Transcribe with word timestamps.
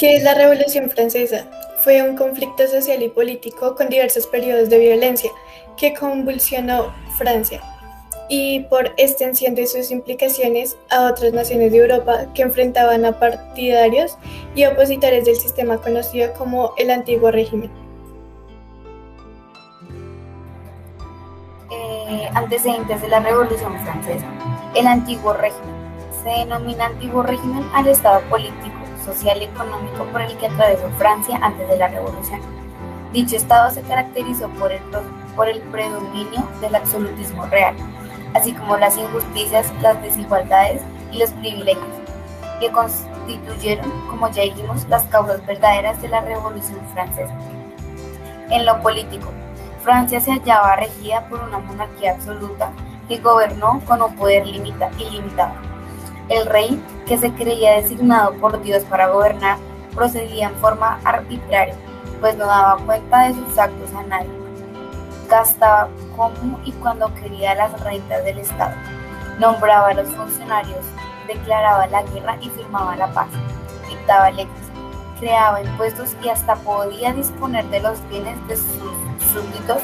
¿Qué 0.00 0.16
es 0.16 0.22
la 0.22 0.32
Revolución 0.32 0.88
Francesa? 0.88 1.44
Fue 1.84 2.00
un 2.00 2.16
conflicto 2.16 2.66
social 2.66 3.02
y 3.02 3.10
político 3.10 3.74
con 3.74 3.90
diversos 3.90 4.26
periodos 4.26 4.70
de 4.70 4.78
violencia 4.78 5.30
que 5.76 5.92
convulsionó 5.92 6.90
Francia 7.18 7.60
y 8.30 8.60
por 8.60 8.94
extensión 8.96 9.54
de 9.54 9.66
sus 9.66 9.90
implicaciones 9.90 10.78
a 10.88 11.04
otras 11.04 11.34
naciones 11.34 11.72
de 11.72 11.80
Europa 11.80 12.32
que 12.32 12.40
enfrentaban 12.40 13.04
a 13.04 13.20
partidarios 13.20 14.16
y 14.54 14.64
opositores 14.64 15.26
del 15.26 15.36
sistema 15.36 15.76
conocido 15.76 16.32
como 16.32 16.72
el 16.78 16.90
antiguo 16.90 17.30
régimen. 17.30 17.70
Eh, 21.70 22.30
antecedentes 22.32 23.02
de 23.02 23.08
la 23.08 23.20
Revolución 23.20 23.78
Francesa. 23.84 24.26
El 24.74 24.86
antiguo 24.86 25.34
régimen. 25.34 25.74
Se 26.24 26.30
denomina 26.30 26.86
antiguo 26.86 27.22
régimen 27.22 27.68
al 27.74 27.86
estado 27.86 28.22
político, 28.30 28.80
social 29.12 29.42
y 29.42 29.44
económico 29.44 30.04
por 30.12 30.22
el 30.22 30.36
que 30.36 30.46
atravesó 30.46 30.88
Francia 30.98 31.38
antes 31.42 31.68
de 31.68 31.76
la 31.76 31.88
Revolución. 31.88 32.40
Dicho 33.12 33.36
estado 33.36 33.70
se 33.70 33.82
caracterizó 33.82 34.48
por 34.50 34.70
el, 34.70 34.80
por 35.34 35.48
el 35.48 35.60
predominio 35.62 36.48
del 36.60 36.74
absolutismo 36.74 37.44
real, 37.46 37.74
así 38.34 38.52
como 38.52 38.76
las 38.76 38.96
injusticias, 38.96 39.72
las 39.82 40.00
desigualdades 40.02 40.82
y 41.12 41.18
los 41.18 41.30
privilegios, 41.32 41.84
que 42.60 42.70
constituyeron, 42.70 43.90
como 44.08 44.30
ya 44.30 44.42
dijimos, 44.42 44.86
las 44.88 45.04
causas 45.04 45.44
verdaderas 45.46 46.00
de 46.02 46.08
la 46.08 46.20
Revolución 46.20 46.78
Francesa. 46.92 47.34
En 48.50 48.64
lo 48.66 48.80
político, 48.80 49.30
Francia 49.82 50.20
se 50.20 50.32
hallaba 50.32 50.76
regida 50.76 51.26
por 51.28 51.42
una 51.42 51.58
monarquía 51.58 52.12
absoluta 52.12 52.70
que 53.08 53.18
gobernó 53.18 53.80
con 53.86 54.02
un 54.02 54.14
poder 54.14 54.46
limita 54.46 54.90
ilimitado. 54.98 55.69
El 56.30 56.46
rey, 56.46 56.82
que 57.06 57.18
se 57.18 57.30
creía 57.34 57.72
designado 57.72 58.32
por 58.34 58.62
Dios 58.62 58.82
para 58.84 59.08
gobernar, 59.08 59.58
procedía 59.94 60.48
en 60.48 60.54
forma 60.54 60.98
arbitraria, 61.04 61.74
pues 62.20 62.36
no 62.36 62.46
daba 62.46 62.82
cuenta 62.86 63.28
de 63.28 63.34
sus 63.34 63.58
actos 63.58 63.92
a 63.94 64.02
nadie 64.04 64.40
gastaba 65.30 65.88
como 66.16 66.58
y 66.64 66.72
cuando 66.72 67.14
quería 67.14 67.54
las 67.54 67.80
rentas 67.84 68.24
del 68.24 68.38
Estado, 68.38 68.74
nombraba 69.38 69.88
a 69.88 69.94
los 69.94 70.08
funcionarios, 70.08 70.84
declaraba 71.28 71.86
la 71.86 72.02
guerra 72.02 72.36
y 72.40 72.50
firmaba 72.50 72.96
la 72.96 73.06
paz, 73.12 73.28
dictaba 73.88 74.30
leyes, 74.32 74.50
creaba 75.20 75.62
impuestos 75.62 76.16
y 76.22 76.28
hasta 76.28 76.56
podía 76.56 77.12
disponer 77.12 77.64
de 77.66 77.80
los 77.80 78.06
bienes 78.08 78.36
de 78.48 78.56
sus 78.56 79.32
súbditos 79.32 79.82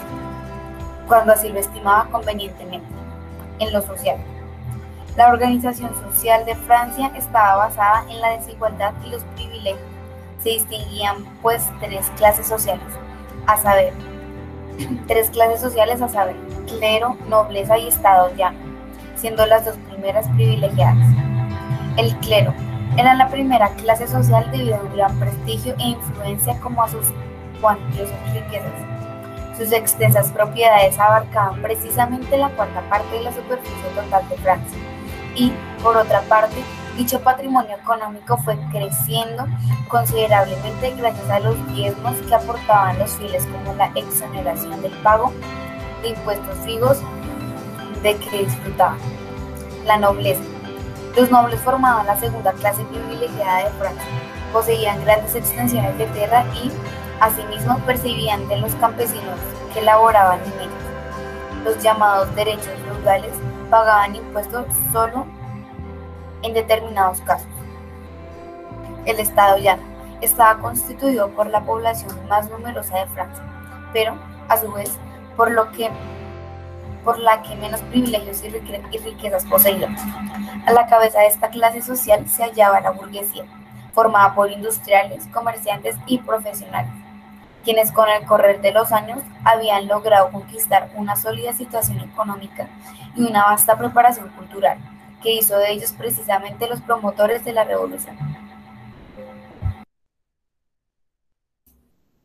cuando 1.07 1.33
así 1.33 1.49
lo 1.49 1.61
estimaba 1.61 2.09
convenientemente. 2.11 2.89
En 3.59 3.73
lo 3.73 3.81
social. 3.81 4.19
La 5.17 5.31
organización 5.31 5.95
social 5.95 6.45
de 6.45 6.55
Francia 6.55 7.11
estaba 7.17 7.57
basada 7.57 8.05
en 8.11 8.21
la 8.21 8.37
desigualdad 8.37 8.93
y 9.03 9.09
los 9.09 9.25
privilegios. 9.35 9.81
Se 10.43 10.51
distinguían 10.51 11.25
pues 11.41 11.65
tres 11.81 12.11
clases 12.19 12.47
sociales, 12.47 12.85
a 13.47 13.57
saber, 13.57 13.95
tres 15.07 15.31
clases 15.31 15.63
sociales 15.63 16.03
a 16.03 16.11
saber, 16.11 16.37
clero, 16.67 17.17
nobleza 17.31 17.79
y 17.79 17.89
estado 17.89 18.31
llano, 18.37 18.59
siendo 19.17 19.47
las 19.47 19.65
dos 19.65 19.77
primeras 19.91 20.29
privilegiadas. 20.35 21.09
El 21.97 22.15
clero 22.19 22.53
era 22.99 23.15
la 23.15 23.29
primera 23.29 23.71
clase 23.71 24.07
social 24.07 24.51
debido 24.51 24.77
a 24.77 24.81
un 24.81 24.95
gran 24.95 25.19
prestigio 25.19 25.75
e 25.79 25.89
influencia 25.89 26.61
como 26.61 26.83
a 26.83 26.91
sus 26.91 27.07
cuantiosas 27.63 28.35
riquezas. 28.35 29.57
Sus 29.57 29.73
extensas 29.73 30.31
propiedades 30.31 30.99
abarcaban 30.99 31.63
precisamente 31.63 32.37
la 32.37 32.51
cuarta 32.51 32.83
parte 32.91 33.17
de 33.17 33.23
la 33.23 33.33
superficie 33.33 33.89
total 33.95 34.29
de 34.29 34.37
Francia 34.37 34.79
y, 35.37 35.53
por 35.83 35.97
otra 35.97 36.23
parte, 36.23 36.65
Dicho 36.97 37.21
patrimonio 37.21 37.77
económico 37.77 38.39
fue 38.39 38.57
creciendo 38.71 39.47
considerablemente 39.89 40.95
gracias 40.97 41.29
a 41.29 41.41
los 41.41 41.75
diezmos 41.75 42.15
que 42.27 42.35
aportaban 42.35 42.99
los 42.99 43.11
fieles 43.13 43.47
como 43.47 43.75
la 43.75 43.93
exoneración 43.95 44.81
del 44.81 44.93
pago 45.03 45.31
de 46.01 46.09
impuestos 46.09 46.57
fijos 46.65 47.03
de 48.03 48.17
que 48.17 48.45
disfrutaban. 48.45 48.99
La 49.85 49.99
nobleza. 49.99 50.41
Los 51.17 51.31
nobles 51.31 51.61
formaban 51.61 52.07
la 52.07 52.19
segunda 52.19 52.53
clase 52.53 52.83
privilegiada 52.85 53.65
de 53.65 53.71
Francia, 53.79 54.07
poseían 54.55 55.05
grandes 55.05 55.35
extensiones 55.35 55.99
de 55.99 56.07
tierra 56.07 56.47
y, 56.55 56.73
asimismo, 57.21 57.79
percibían 57.81 58.49
de 58.49 58.57
los 58.57 58.75
campesinos 58.77 59.39
que 59.75 59.83
laboraban 59.83 60.41
en 60.41 60.61
ellos. 60.61 61.63
Los 61.63 61.83
llamados 61.83 62.35
derechos 62.35 62.73
feudales 62.87 63.33
pagaban 63.71 64.17
impuestos 64.17 64.67
solo 64.93 65.27
en 66.43 66.55
determinados 66.55 67.21
casos. 67.23 67.49
El 69.05 69.21
Estado 69.21 69.59
llano 69.59 69.83
estaba 70.21 70.61
constituido 70.61 71.29
por 71.31 71.47
la 71.47 71.63
población 71.63 72.13
más 72.29 72.51
numerosa 72.51 72.99
de 73.01 73.07
Francia, 73.07 73.45
pero 73.93 74.17
a 74.49 74.57
su 74.57 74.73
vez 74.73 74.97
por 75.37 75.51
lo 75.51 75.71
que 75.73 75.91
por 77.05 77.21
la 77.21 77.41
que 77.41 77.55
menos 77.55 77.81
privilegios 77.83 78.43
y 78.43 78.49
riquezas 78.99 79.45
poseía. 79.45 79.95
A 80.67 80.73
la 80.73 80.89
cabeza 80.89 81.21
de 81.21 81.29
esta 81.29 81.51
clase 81.51 81.81
social 81.81 82.29
se 82.29 82.43
hallaba 82.43 82.81
la 82.81 82.91
burguesía, 82.91 83.45
formada 83.93 84.35
por 84.35 84.51
industriales, 84.51 85.29
comerciantes 85.33 85.95
y 86.07 86.19
profesionales, 86.19 86.91
quienes 87.67 87.91
con 87.91 88.09
el 88.09 88.25
correr 88.25 88.61
de 88.61 88.71
los 88.71 88.93
años 88.93 89.19
habían 89.45 89.89
logrado 89.89 90.31
conquistar 90.31 90.89
una 90.95 91.17
sólida 91.17 91.53
situación 91.53 91.99
económica 91.99 92.71
y 93.17 93.23
una 93.23 93.43
vasta 93.43 93.77
preparación 93.77 94.29
cultural 94.31 94.79
que 95.21 95.33
hizo 95.33 95.59
de 95.59 95.73
ellos 95.73 95.93
precisamente 95.99 96.69
los 96.69 96.81
promotores 96.81 97.45
de 97.45 97.53
la 97.53 97.65
revolución. 97.65 98.17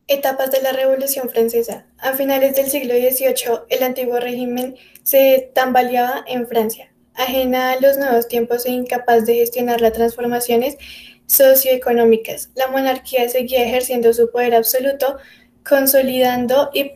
Etapas 0.06 0.52
de 0.52 0.62
la 0.62 0.72
Revolución 0.72 1.28
Francesa. 1.28 1.86
A 1.98 2.12
finales 2.12 2.54
del 2.54 2.66
siglo 2.66 2.94
XVIII, 2.94 3.62
el 3.68 3.82
antiguo 3.82 4.20
régimen 4.20 4.76
se 5.02 5.50
tambaleaba 5.54 6.22
en 6.28 6.46
Francia, 6.46 6.92
ajena 7.14 7.72
a 7.72 7.80
los 7.80 7.98
nuevos 7.98 8.28
tiempos 8.28 8.64
e 8.64 8.70
incapaz 8.70 9.26
de 9.26 9.34
gestionar 9.34 9.80
las 9.80 9.94
transformaciones 9.94 10.76
socioeconómicas. 11.32 12.50
La 12.54 12.68
monarquía 12.68 13.28
seguía 13.28 13.64
ejerciendo 13.64 14.12
su 14.12 14.30
poder 14.30 14.54
absoluto, 14.54 15.16
consolidando 15.66 16.70
y 16.74 16.90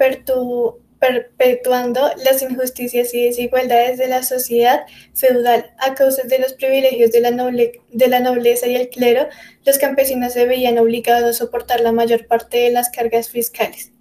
perpetuando 0.98 2.10
las 2.22 2.42
injusticias 2.42 3.14
y 3.14 3.24
desigualdades 3.24 3.96
de 3.98 4.08
la 4.08 4.22
sociedad 4.22 4.84
feudal. 5.14 5.70
A 5.78 5.94
causa 5.94 6.22
de 6.24 6.38
los 6.38 6.52
privilegios 6.52 7.12
de 7.12 7.20
la, 7.22 7.30
de 7.30 8.08
la 8.08 8.20
nobleza 8.20 8.66
y 8.66 8.76
el 8.76 8.90
clero, 8.90 9.26
los 9.64 9.78
campesinos 9.78 10.34
se 10.34 10.44
veían 10.44 10.78
obligados 10.78 11.30
a 11.30 11.32
soportar 11.32 11.80
la 11.80 11.92
mayor 11.92 12.26
parte 12.26 12.58
de 12.58 12.70
las 12.70 12.90
cargas 12.90 13.30
fiscales. 13.30 13.92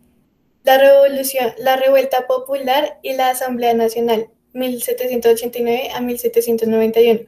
La 0.63 0.77
revolución, 0.77 1.53
la 1.59 1.77
revuelta 1.77 2.27
popular 2.27 2.99
y 3.03 3.13
la 3.13 3.29
Asamblea 3.29 3.73
Nacional, 3.73 4.27
1789 4.51 5.91
a 5.93 6.01
1791. 6.01 7.21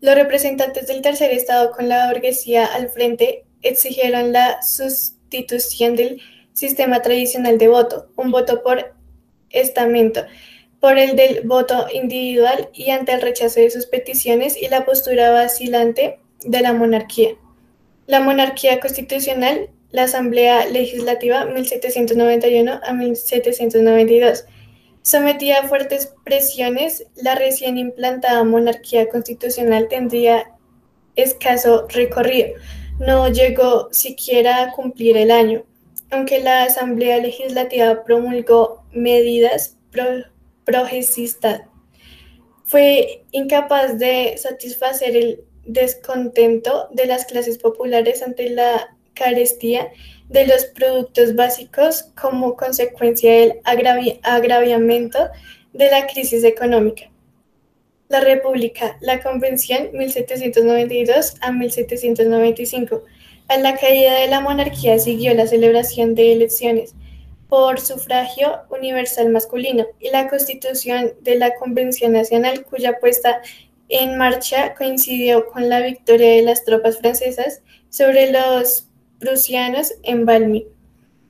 Los 0.00 0.14
representantes 0.14 0.86
del 0.86 1.02
tercer 1.02 1.30
estado 1.30 1.72
con 1.72 1.88
la 1.88 2.10
burguesía 2.10 2.64
al 2.66 2.88
frente 2.88 3.44
exigieron 3.62 4.32
la 4.32 4.62
sustitución 4.62 5.94
del 5.94 6.20
sistema 6.54 7.02
tradicional 7.02 7.58
de 7.58 7.68
voto, 7.68 8.08
un 8.16 8.30
voto 8.30 8.62
por 8.62 8.94
estamento 9.50 10.24
por 10.80 10.98
el 10.98 11.14
del 11.14 11.42
voto 11.42 11.86
individual 11.92 12.70
y 12.72 12.90
ante 12.90 13.12
el 13.12 13.20
rechazo 13.20 13.60
de 13.60 13.70
sus 13.70 13.86
peticiones 13.86 14.56
y 14.56 14.68
la 14.68 14.86
postura 14.86 15.30
vacilante 15.30 16.18
de 16.44 16.60
la 16.62 16.72
monarquía. 16.72 17.36
La 18.06 18.20
monarquía 18.20 18.80
constitucional, 18.80 19.68
la 19.90 20.04
Asamblea 20.04 20.66
Legislativa 20.66 21.44
1791 21.44 22.80
a 22.82 22.92
1792. 22.94 24.46
Sometida 25.02 25.60
a 25.60 25.68
fuertes 25.68 26.12
presiones, 26.24 27.06
la 27.16 27.34
recién 27.34 27.78
implantada 27.78 28.44
monarquía 28.44 29.08
constitucional 29.08 29.88
tendría 29.88 30.52
escaso 31.16 31.86
recorrido. 31.88 32.48
No 32.98 33.28
llegó 33.28 33.88
siquiera 33.92 34.62
a 34.62 34.72
cumplir 34.72 35.16
el 35.16 35.30
año 35.30 35.64
aunque 36.10 36.40
la 36.40 36.64
Asamblea 36.64 37.18
Legislativa 37.18 38.04
promulgó 38.04 38.84
medidas 38.92 39.76
progresistas, 40.64 41.62
fue 42.64 43.24
incapaz 43.32 43.98
de 43.98 44.36
satisfacer 44.36 45.16
el 45.16 45.44
descontento 45.64 46.88
de 46.92 47.06
las 47.06 47.26
clases 47.26 47.58
populares 47.58 48.22
ante 48.22 48.50
la 48.50 48.96
carestía 49.20 49.92
de 50.30 50.46
los 50.46 50.64
productos 50.64 51.34
básicos 51.34 52.04
como 52.20 52.56
consecuencia 52.56 53.32
del 53.32 53.60
agraviamiento 54.22 55.18
de 55.74 55.90
la 55.90 56.06
crisis 56.06 56.42
económica. 56.44 57.10
La 58.08 58.20
República, 58.20 58.96
la 59.00 59.22
Convención 59.22 59.90
1792 59.92 61.34
a 61.42 61.52
1795, 61.52 63.04
a 63.48 63.58
la 63.58 63.76
caída 63.76 64.20
de 64.20 64.28
la 64.28 64.40
monarquía 64.40 64.98
siguió 64.98 65.34
la 65.34 65.46
celebración 65.46 66.14
de 66.14 66.32
elecciones 66.32 66.94
por 67.48 67.80
sufragio 67.80 68.60
universal 68.70 69.28
masculino 69.28 69.86
y 69.98 70.10
la 70.10 70.28
constitución 70.28 71.12
de 71.20 71.34
la 71.34 71.54
Convención 71.56 72.12
Nacional, 72.12 72.64
cuya 72.64 72.98
puesta 73.00 73.42
en 73.88 74.16
marcha 74.16 74.74
coincidió 74.76 75.48
con 75.48 75.68
la 75.68 75.80
victoria 75.80 76.30
de 76.30 76.42
las 76.42 76.64
tropas 76.64 76.98
francesas 76.98 77.60
sobre 77.90 78.30
los 78.30 78.89
prusianos 79.20 79.92
en 80.02 80.26
Valmy. 80.26 80.66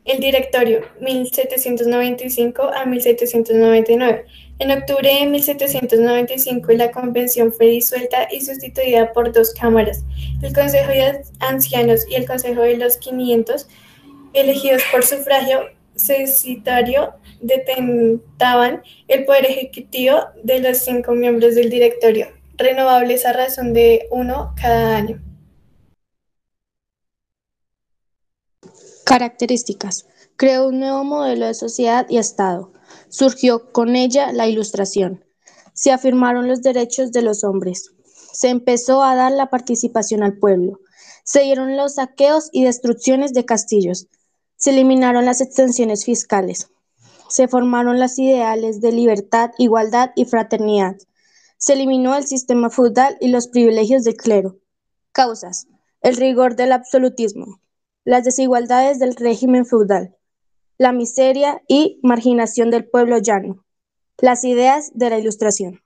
El 0.06 0.20
directorio, 0.20 0.81
1795 1.00 2.62
a 2.62 2.87
1799. 2.87 4.25
En 4.58 4.70
octubre 4.70 5.08
de 5.08 5.26
1795 5.26 6.72
la 6.72 6.90
convención 6.90 7.52
fue 7.52 7.66
disuelta 7.66 8.28
y 8.31 8.40
sustituida 8.40 9.12
por 9.12 9.32
dos 9.32 9.52
cámaras, 9.52 10.04
el 10.42 10.54
Consejo 10.54 10.90
de 10.90 11.22
Ancianos 11.40 12.06
y 12.08 12.14
el 12.14 12.26
Consejo 12.26 12.62
de 12.62 12.76
los 12.76 12.96
500, 12.96 13.69
elegidos 14.32 14.82
por 14.90 15.04
sufragio 15.04 15.60
cesitario, 15.94 17.14
detentaban 17.40 18.82
el 19.08 19.25
poder 19.25 19.46
ejecutivo 19.46 20.20
de 20.42 20.60
los 20.60 20.78
cinco 20.78 21.12
miembros 21.12 21.54
del 21.54 21.70
directorio, 21.70 22.28
renovables 22.56 23.26
a 23.26 23.32
razón 23.32 23.72
de 23.72 24.08
uno 24.10 24.54
cada 24.60 24.96
año. 24.96 25.30
Características. 29.11 30.07
Creó 30.37 30.69
un 30.69 30.79
nuevo 30.79 31.03
modelo 31.03 31.47
de 31.47 31.55
sociedad 31.55 32.07
y 32.09 32.19
Estado. 32.19 32.71
Surgió 33.09 33.73
con 33.73 33.97
ella 33.97 34.33
la 34.33 34.47
Ilustración. 34.47 35.25
Se 35.75 35.91
afirmaron 35.91 36.47
los 36.47 36.62
derechos 36.62 37.11
de 37.11 37.23
los 37.23 37.43
hombres. 37.43 37.91
Se 38.33 38.51
empezó 38.51 39.03
a 39.03 39.17
dar 39.17 39.33
la 39.33 39.51
participación 39.51 40.23
al 40.23 40.39
pueblo. 40.39 40.79
Se 41.25 41.41
dieron 41.41 41.77
los 41.77 41.97
saqueos 41.97 42.51
y 42.53 42.62
destrucciones 42.62 43.33
de 43.33 43.45
castillos. 43.45 44.07
Se 44.55 44.71
eliminaron 44.71 45.25
las 45.25 45.41
extensiones 45.41 46.05
fiscales. 46.05 46.69
Se 47.29 47.49
formaron 47.49 47.99
las 47.99 48.17
ideales 48.17 48.81
de 48.81 48.93
libertad, 48.93 49.51
igualdad 49.59 50.12
y 50.15 50.25
fraternidad. 50.25 50.95
Se 51.59 51.73
eliminó 51.73 52.15
el 52.15 52.29
sistema 52.29 52.71
feudal 52.71 53.17
y 53.21 53.27
los 53.27 53.49
privilegios 53.49 54.05
del 54.05 54.15
clero. 54.15 54.59
Causas. 55.11 55.67
El 56.01 56.15
rigor 56.15 56.55
del 56.55 56.71
absolutismo 56.71 57.59
las 58.11 58.25
desigualdades 58.25 58.99
del 58.99 59.15
régimen 59.15 59.65
feudal, 59.65 60.17
la 60.79 60.91
miseria 60.91 61.62
y 61.69 62.01
marginación 62.03 62.69
del 62.69 62.85
pueblo 62.85 63.19
llano, 63.19 63.65
las 64.19 64.43
ideas 64.43 64.91
de 64.95 65.11
la 65.11 65.19
Ilustración. 65.21 65.81